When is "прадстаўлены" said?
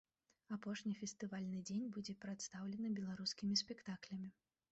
2.25-2.89